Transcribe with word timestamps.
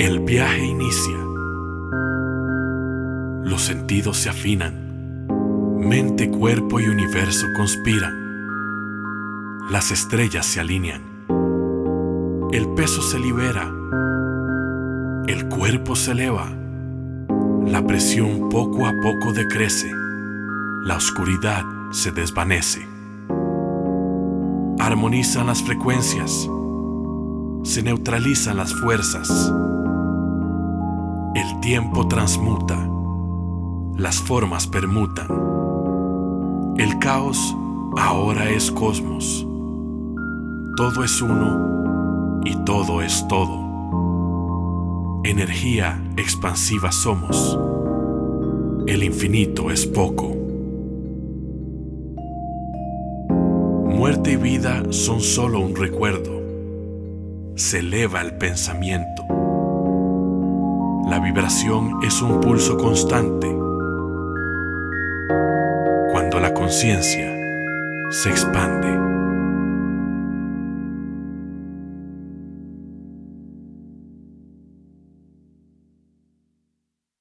El 0.00 0.20
viaje 0.20 0.64
inicia. 0.64 1.18
Los 3.44 3.60
sentidos 3.60 4.16
se 4.16 4.30
afinan. 4.30 5.26
Mente, 5.78 6.30
cuerpo 6.30 6.80
y 6.80 6.88
universo 6.88 7.46
conspiran. 7.54 8.14
Las 9.70 9.90
estrellas 9.90 10.46
se 10.46 10.58
alinean. 10.58 11.02
El 12.50 12.70
peso 12.70 13.02
se 13.02 13.18
libera. 13.18 13.70
El 15.26 15.50
cuerpo 15.50 15.94
se 15.94 16.12
eleva. 16.12 16.50
La 17.66 17.86
presión 17.86 18.48
poco 18.48 18.86
a 18.86 18.94
poco 19.02 19.34
decrece. 19.34 19.92
La 20.82 20.96
oscuridad 20.96 21.62
se 21.90 22.10
desvanece. 22.10 22.80
Armonizan 24.78 25.48
las 25.48 25.62
frecuencias. 25.62 26.48
Se 27.64 27.82
neutralizan 27.82 28.56
las 28.56 28.72
fuerzas. 28.72 29.52
El 31.32 31.60
tiempo 31.60 32.08
transmuta. 32.08 32.76
Las 33.96 34.16
formas 34.16 34.66
permutan. 34.66 35.28
El 36.76 36.98
caos 36.98 37.56
ahora 37.96 38.50
es 38.50 38.72
cosmos. 38.72 39.46
Todo 40.76 41.04
es 41.04 41.22
uno 41.22 42.40
y 42.44 42.56
todo 42.64 43.00
es 43.00 43.28
todo. 43.28 45.20
Energía 45.22 46.02
expansiva 46.16 46.90
somos. 46.90 47.56
El 48.88 49.04
infinito 49.04 49.70
es 49.70 49.86
poco. 49.86 50.34
Muerte 53.86 54.32
y 54.32 54.36
vida 54.36 54.82
son 54.90 55.20
solo 55.20 55.60
un 55.60 55.76
recuerdo. 55.76 56.42
Se 57.54 57.78
eleva 57.78 58.20
el 58.20 58.36
pensamiento. 58.36 59.39
La 61.06 61.18
vibración 61.18 62.00
es 62.02 62.22
un 62.22 62.40
pulso 62.40 62.76
constante. 62.76 63.48
Cuando 66.12 66.38
la 66.40 66.52
conciencia 66.54 67.32
se 68.10 68.30
expande. 68.30 69.19